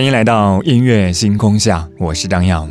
[0.00, 2.66] 欢迎来到音乐星空下，我是张扬。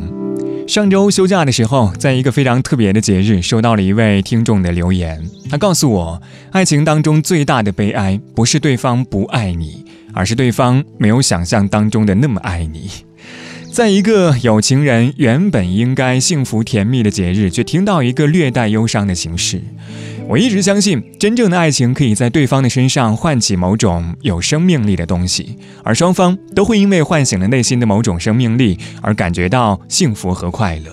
[0.66, 5.24] 上周休假的时候，在一个非常特别的节日，收到了一位听众的留言。
[5.48, 12.90] 他告诉我，爱情当中最大的悲哀，不是对方不爱你，而是对方没有想象当中的那么爱你。
[13.72, 19.62] 在一个有情人原本应该幸福甜蜜的节日，却听到一个略带忧伤的形式。
[20.28, 30.92] 我一直相信，真正的爱情可以在对方的身上唤起某种有生命力的东西，而双方都会因为唤醒了内心的某种生命力而感觉到幸福和快乐。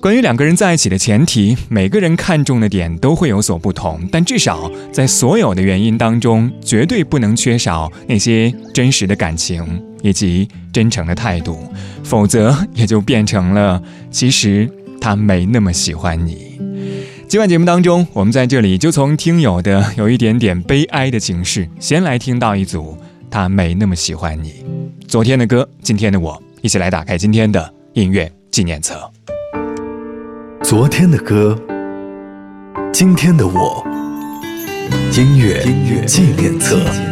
[0.00, 11.58] 关于两个人在一起的前提，每个人看重的点都会有所不同，但至少在所有的原因当中，绝对不能缺少那些真实的感情以及真诚的态度，
[12.04, 16.60] 否则也就变成了其实他没那么喜欢你。
[17.28, 22.96] 今晚节目当中，我们在这里就从听友的有一点点悲哀的情绪，先来听到一组
[23.28, 24.64] 他没那么喜欢你。
[25.08, 28.94] 昨天的歌，今天的我，一起来打开今天的音乐纪念册。
[30.62, 31.58] 昨天的歌，
[32.92, 33.84] 今天的我，
[35.16, 35.64] 音乐
[36.06, 37.05] 纪念册。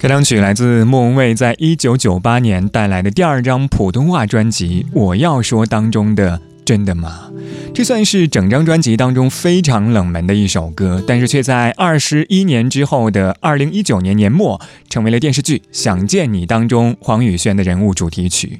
[0.00, 7.28] 开场曲来自莫文蔚在一九九八年带来的第二张普通话专辑《我要说》当中的《真的吗》。
[7.74, 14.58] 这算是整张专辑当中非常冷门的一首歌，但是却在二十一年之后的二零一九年年末，
[14.88, 18.58] 成为了电视剧《想见你》当中黄宇轩的人物主题曲。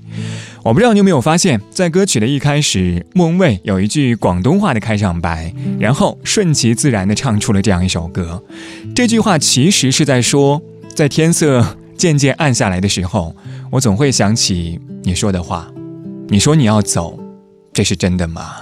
[0.62, 8.44] 我不知道你有没有发现，在歌曲的一开始，莫文蔚有一句广东话的开场白，然后顺其自然地唱出了这样一首歌。
[8.94, 10.60] 这句话其实是在说。
[11.00, 13.34] 在天色渐渐暗下来的时候，
[13.70, 15.66] 我总会想起你说的话。
[16.28, 17.18] 你说你要走，
[17.72, 18.52] 这是真的吗？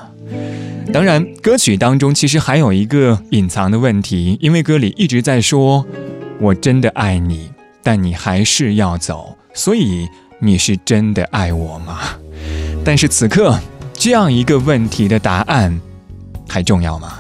[0.92, 5.84] 当然，歌曲当中其实还有一个隐藏的问题，因为歌里一直在说
[6.38, 7.50] “我真的爱你”，
[7.82, 10.06] 但你还是要走，所以
[10.40, 11.98] 你是真的爱我吗？
[12.84, 13.58] 但是此刻
[13.94, 15.80] 这样一个问题的答案
[16.48, 17.18] 还重要吗？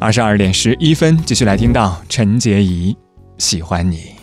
[0.00, 2.96] 二十二点十一分，继续来听到陈洁仪。
[3.38, 4.14] 喜欢你，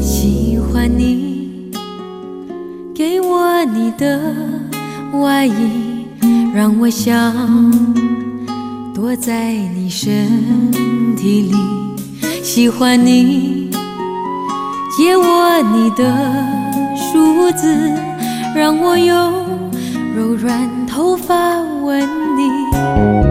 [0.00, 1.70] 喜欢你，
[2.94, 4.34] 给我你的
[5.20, 6.06] 外衣，
[6.54, 7.70] 让我想
[8.94, 10.72] 躲在你身
[11.14, 11.54] 体里。
[12.42, 13.70] 喜欢你，
[14.96, 16.34] 借我你的
[16.96, 17.92] 梳子，
[18.56, 19.30] 让我用
[20.16, 22.00] 柔软头发吻
[22.34, 23.29] 你。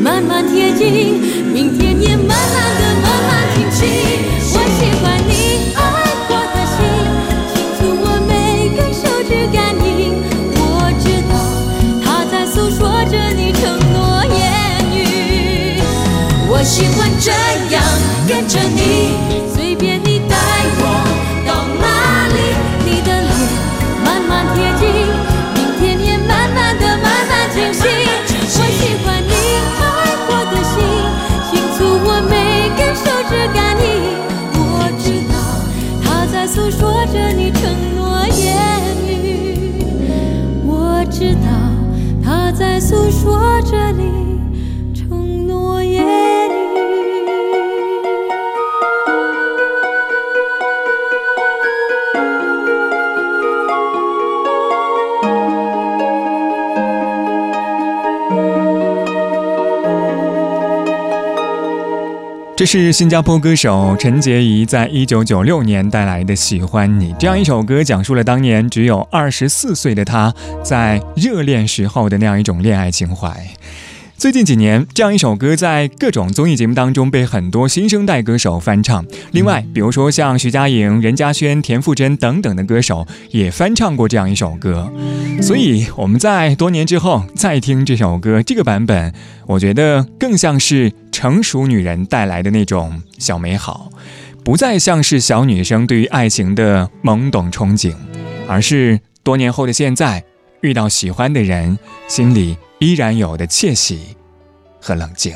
[0.00, 1.20] 慢慢贴近，
[1.52, 2.36] 明天也慢慢
[2.80, 3.80] 的慢慢清晰。
[4.52, 5.32] 我喜欢你
[5.74, 5.78] 爱
[6.28, 6.76] 我的心，
[7.54, 8.30] 清楚我每
[8.76, 9.88] 根手指感应。
[10.56, 10.62] 我
[11.00, 11.32] 知道
[12.04, 13.94] 他在诉说着你承诺
[14.26, 14.38] 言
[14.92, 14.96] 语。
[16.48, 17.32] 我喜欢这
[42.94, 43.53] 诉说
[62.64, 73.30] 这是新加坡歌手陈洁仪在一九九六年带来的《喜欢你》这样一首歌，讲述了当年只有二十四岁的她在热恋时候的那样一种恋爱情怀。
[74.16, 79.04] 最近几年，这样一首歌在各种综艺节目当中被很多新生代歌手翻唱。
[79.32, 84.90] 另外，比如说像徐佳莹、任嘉萱、田馥甄等等的歌手也翻唱过这样一首歌。
[85.42, 89.12] 所以我们在多年之后再听这首歌，这个版本，
[89.46, 93.88] 我觉得更像是成熟女人带来的那种小美好，
[94.42, 97.94] 不再像是小女生对于爱情的懵懂憧憬，
[98.48, 100.24] 而是多年后的现在
[100.62, 101.78] 遇到喜欢的人，
[102.08, 102.56] 心里。
[102.80, 104.14] 依然有的窃喜
[104.78, 105.34] 和冷静。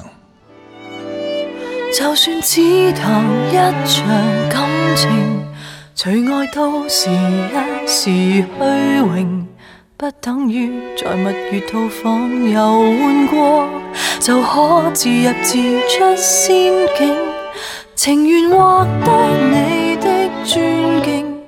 [1.96, 3.54] 就算只谈一
[3.86, 4.06] 场
[4.50, 5.08] 感情，
[5.94, 8.44] 除爱都是一时虚
[8.98, 9.46] 荣，
[10.00, 13.68] 不等于在蜜月套房游玩过
[14.20, 17.16] 就可自入自出仙境。
[17.96, 19.10] 情愿获得
[19.50, 21.40] 你的尊敬，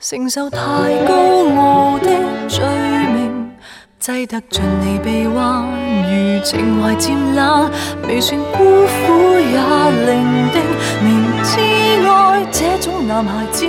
[0.00, 0.58] 承受太
[1.06, 1.14] 高
[1.60, 2.08] 傲的
[2.48, 2.64] 罪
[3.12, 3.52] 名。
[3.98, 5.68] 挤得进你臂弯，
[6.08, 7.70] 如情怀渐冷，
[8.08, 9.58] 未算孤苦也
[10.06, 10.62] 伶仃。
[11.04, 13.66] 明知爱这种男孩子，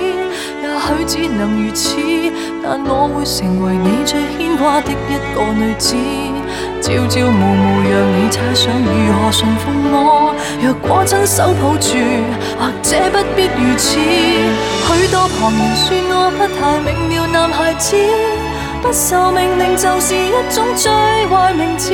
[0.72, 1.98] 也许只能如此，
[2.64, 5.96] 但我会成为你最牵挂的一个女子。
[6.82, 11.98] 朝朝暮暮让你猜想如何驯服我，若果亲手抱住，
[12.58, 14.00] 或者不必如此。
[14.00, 17.96] 许多旁人说我不太明了，男孩子。
[18.82, 20.90] 不受命令就是一种最
[21.28, 21.94] 坏名字，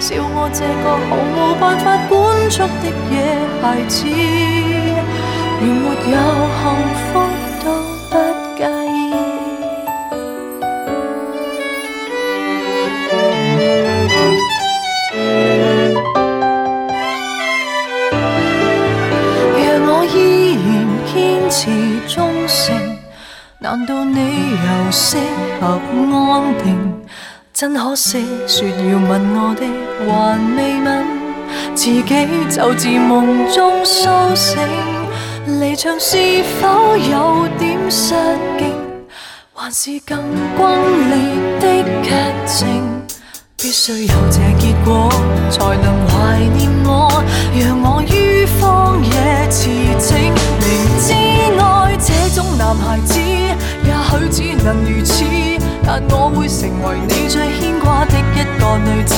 [0.00, 6.16] 笑我这个毫无办法管束的野孩子，连没有
[6.48, 6.64] 幸
[7.12, 7.20] 福
[21.60, 21.66] 是
[22.06, 22.96] 忠诚。
[23.58, 25.16] 难道你又适
[25.60, 25.80] 合
[26.30, 26.94] 安定？
[27.52, 29.66] 真可惜，说要吻我的
[30.06, 31.04] 还未吻，
[31.74, 32.04] 自己
[32.48, 34.56] 就自梦中苏醒。
[35.60, 38.14] 离场是否有点失
[38.56, 38.72] 敬？
[39.52, 40.16] 还是更
[40.56, 40.68] 轰
[41.10, 41.16] 烈
[41.58, 42.08] 的剧
[42.46, 43.02] 情？
[43.56, 45.10] 必须有这结果，
[45.50, 47.24] 才能怀念我，
[47.58, 48.17] 让我于
[48.60, 50.32] 荒野驰骋。
[50.60, 51.12] 明知
[51.60, 53.18] 爱这种男孩子。
[53.18, 55.24] 也许只能如此，
[55.84, 59.14] 但我会成为你最牵挂的一个女子。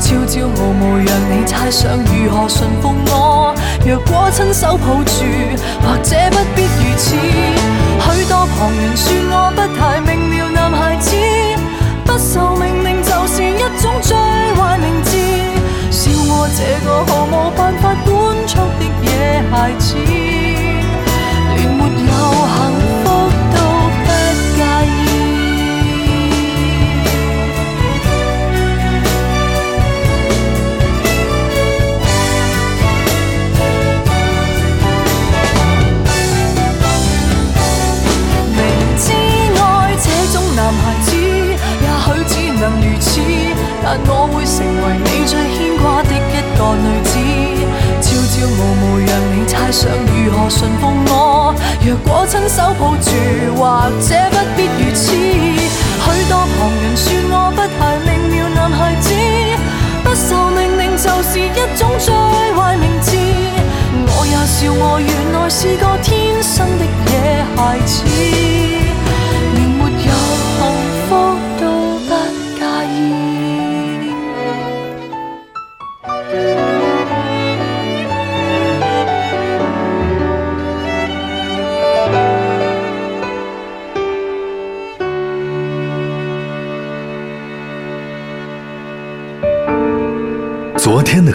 [0.00, 3.54] 朝朝暮暮让你猜想如何驯服我，
[3.86, 5.24] 若果亲手抱住，
[5.82, 7.16] 或者不必如此。
[8.14, 11.16] 许多旁人说我不太明了，男孩子
[16.50, 18.12] 这个毫无办法管
[18.46, 22.12] 束的野孩子连没有
[22.54, 22.56] 幸
[23.02, 23.04] 福。
[23.54, 23.58] 都
[24.04, 24.06] 不
[24.54, 24.90] 介意
[38.54, 38.58] 明
[38.98, 39.06] 知
[39.60, 39.62] 爱
[39.96, 43.10] 这种男孩子也许只能如此
[43.82, 45.93] 但我会成为你最牵挂。
[46.56, 47.12] 个女子，
[48.00, 51.54] 朝朝暮暮让你猜想如何驯服我。
[51.84, 53.10] 若果亲手抱住，
[53.56, 53.62] 或
[54.00, 55.04] 者不必如此。
[55.12, 59.10] 许多旁人说我不太明了，男孩子
[60.04, 61.42] 不受命令就是一
[61.76, 62.14] 种最
[62.54, 63.16] 坏名字。
[64.06, 68.04] 我也笑我原来是个天生的野孩子。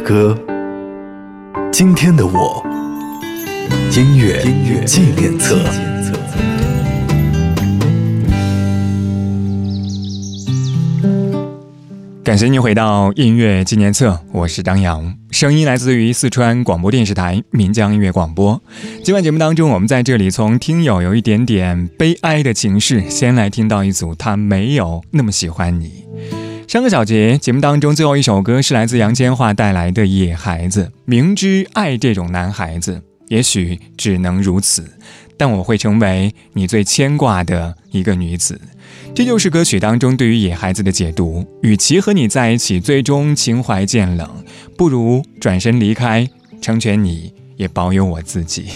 [0.10, 0.36] 歌，
[1.72, 2.66] 今天的我，
[3.96, 4.44] 音乐
[4.84, 5.56] 纪念册。
[12.24, 18.60] 感谢您回到音乐纪念册，我是张扬，声音来自于四川广播电视台岷江音乐广播。
[19.04, 26.04] 今晚节目当中，我们在这里从听友有一点点悲哀的情绪，先来听到一组他没有那么喜欢你。
[26.70, 34.86] 上个小节节目当中最后一首歌是来自杨千嬅带来的《野孩子》，明知爱这种男孩子，也许只能如此，
[35.36, 38.62] 但我会成为你最牵挂的一个女子。
[39.16, 41.44] 这就是歌曲当中对于野孩子的解读。
[41.64, 44.30] 与其和你在一起，最终情怀渐冷，
[44.78, 46.30] 不如转身离开，
[46.62, 48.68] 成全你也保有我自己。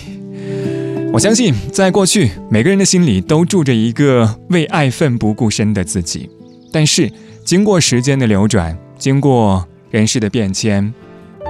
[1.14, 6.28] 我相信，在过去，每个人的心里都住着一个为爱奋不顾身的自己。
[6.72, 10.94] 但是，经过时间的流转，经过人世的变迁，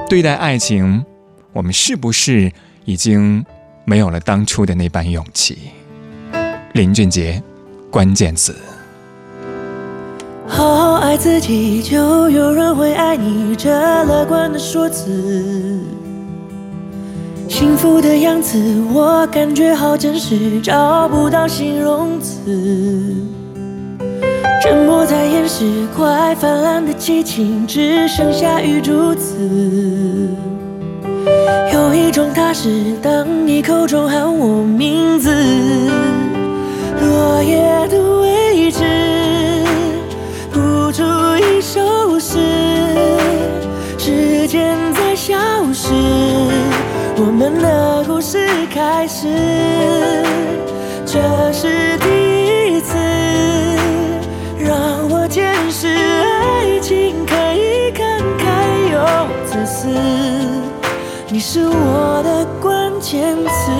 [0.09, 1.05] 对待爱情，
[1.53, 2.51] 我们是不是
[2.85, 3.45] 已经
[3.85, 5.57] 没有了当初的那般勇气？
[6.73, 7.41] 林俊杰，
[7.91, 8.55] 关键词。
[10.47, 13.55] 好好爱自己，就有人会爱你。
[13.55, 13.71] 这
[14.05, 15.79] 乐观的说辞。
[17.47, 18.57] 幸福的样子，
[18.91, 23.23] 我感觉好真实，找不到形容词。
[24.61, 29.37] 沉默在掩饰快泛滥的激情，只剩下雨珠子。
[31.73, 35.29] 有一种踏实，当你口中喊我名字，
[37.01, 38.83] 落叶的位置，
[40.51, 41.03] 谱出
[41.37, 42.39] 一首诗，
[43.97, 45.35] 时间在消
[45.73, 45.93] 失。
[47.15, 49.27] 我们的故事开始，
[51.05, 51.19] 这
[51.51, 52.22] 是第
[55.23, 58.03] 我见识爱情可以慷
[58.37, 58.43] 慨
[58.91, 58.97] 又
[59.45, 59.87] 自私。
[61.29, 63.71] 你是我的关键词。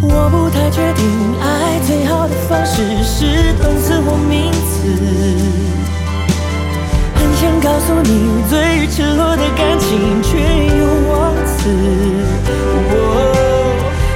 [0.00, 1.04] 我不太确定
[1.42, 3.52] 爱最好的方式是
[7.74, 11.68] 告诉你最赤裸的感情，却又忘词。
[12.94, 12.94] 哦，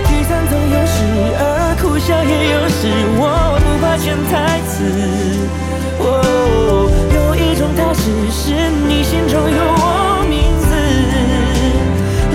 [0.06, 1.02] 聚散总有时，
[1.40, 2.86] 而哭笑也有时，
[3.18, 4.70] 我不怕潜台词。
[5.98, 6.06] 哦，
[7.16, 8.54] 有一种踏实，是
[8.86, 10.70] 你心中有我名字。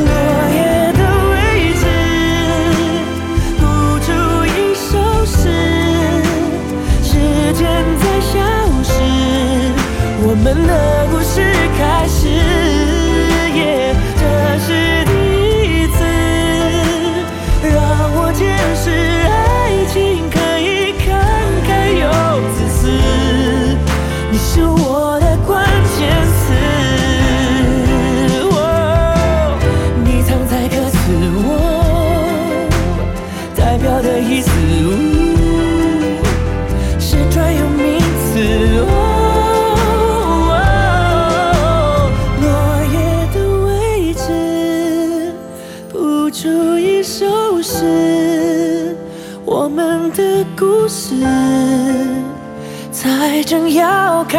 [0.04, 0.06] 落
[0.52, 1.84] 叶的位置，
[3.62, 3.64] 谱
[4.04, 4.12] 出
[4.44, 4.92] 一首
[5.24, 5.40] 诗，
[7.02, 7.16] 时
[7.54, 7.64] 间
[8.02, 8.36] 在消
[8.84, 8.92] 失，
[10.26, 11.03] 我们的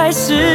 [0.05, 0.54] 还是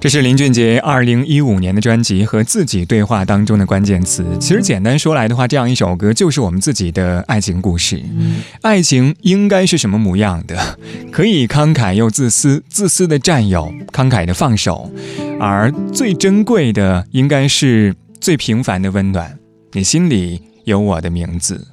[0.00, 4.24] 这是林俊杰二零一五年的专辑和自己对话当中的关键词。
[4.40, 8.02] 其实简单说来的话，这样一首歌就是我们自己的爱情故事。
[8.62, 10.78] 爱情应该是什么模样的？
[11.12, 14.90] 可以慷慨又自私，自私的占有，慷慨的放手，
[15.38, 19.38] 而最珍贵的应该是最平凡的温暖。
[19.72, 21.68] 你心里有我的名字。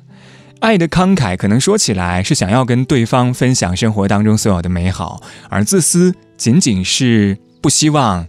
[0.60, 8.26] 爱的慷慨可能说起来是想要跟对方分享生活当中所有的美好，而自私仅仅是不希望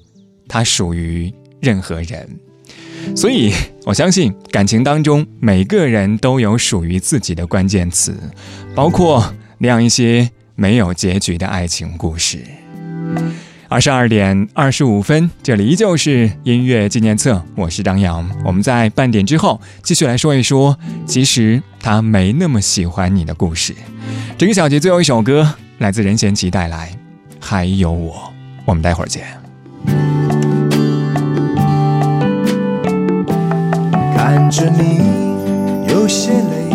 [0.49, 2.29] 它属于任何人。
[3.15, 8.19] 所以，我相信感情当中每个人都有属于自己的关键词，
[8.75, 12.45] 包括那样一些没有结局的爱情故事。
[13.69, 18.29] 二十二点二十五分，这里依旧是音乐纪念册，我是张扬。
[18.45, 23.73] 我们在半点之后继续来说一说，其实他没那么喜欢你的故事。
[24.37, 26.91] 这个小节最后一首歌来自任贤齐带来
[27.39, 28.15] 《还有我》，
[28.69, 29.25] 我们待会儿见。
[34.15, 35.01] 看着你
[35.91, 36.69] 有些累，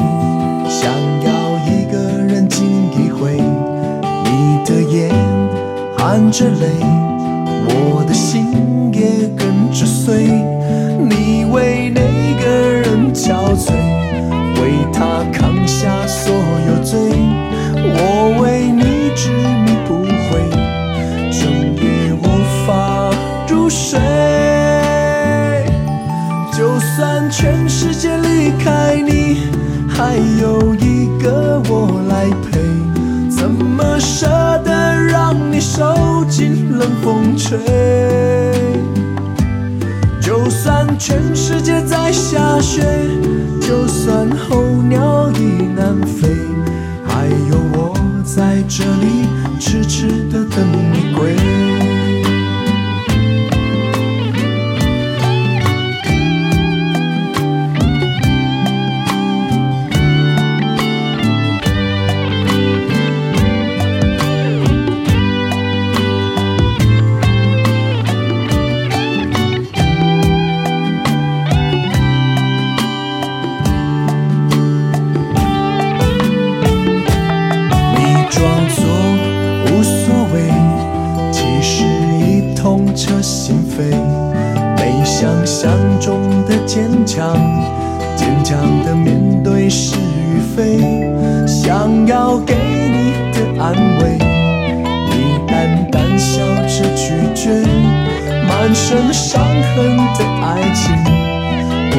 [0.68, 1.32] 想要
[1.68, 3.40] 一个人静一回。
[4.24, 5.14] 你的眼
[5.96, 6.68] 含着泪，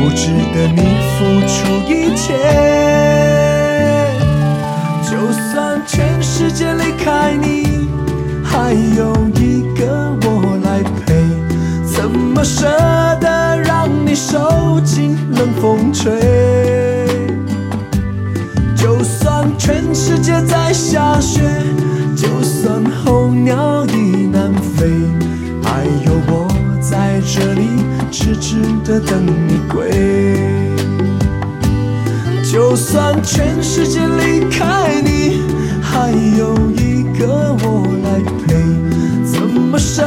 [0.04, 0.82] 不值得你
[1.16, 1.56] 付出
[1.88, 2.34] 一切。
[5.02, 7.88] 就算全世界离开你，
[8.44, 11.24] 还有一个我来陪，
[11.86, 12.66] 怎么舍
[13.18, 16.12] 得让你受尽冷风吹？
[18.76, 21.40] 就算全世界在下雪，
[22.14, 24.86] 就算候鸟已南飞，
[28.34, 29.90] 痴痴的等你归。
[32.42, 35.42] 就算全世界离开你，
[35.82, 38.54] 还有一个我来陪，
[39.24, 40.02] 怎么舍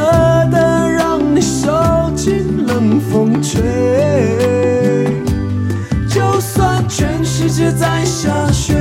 [0.51, 3.61] 得让你受尽冷风吹？
[6.09, 8.75] 就算全世界在下雪，